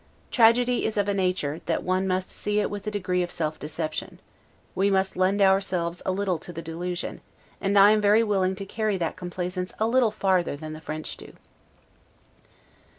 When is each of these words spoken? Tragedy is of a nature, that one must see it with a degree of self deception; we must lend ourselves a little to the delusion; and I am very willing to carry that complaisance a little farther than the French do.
Tragedy 0.31 0.83
is 0.83 0.97
of 0.97 1.07
a 1.07 1.13
nature, 1.13 1.61
that 1.67 1.83
one 1.83 2.07
must 2.07 2.31
see 2.31 2.57
it 2.57 2.71
with 2.71 2.87
a 2.87 2.89
degree 2.89 3.21
of 3.21 3.31
self 3.31 3.59
deception; 3.59 4.17
we 4.73 4.89
must 4.89 5.15
lend 5.15 5.43
ourselves 5.43 6.01
a 6.07 6.11
little 6.11 6.39
to 6.39 6.51
the 6.51 6.63
delusion; 6.63 7.21
and 7.61 7.77
I 7.77 7.91
am 7.91 8.01
very 8.01 8.23
willing 8.23 8.55
to 8.55 8.65
carry 8.65 8.97
that 8.97 9.15
complaisance 9.15 9.73
a 9.77 9.85
little 9.85 10.09
farther 10.09 10.57
than 10.57 10.73
the 10.73 10.81
French 10.81 11.17
do. 11.17 11.33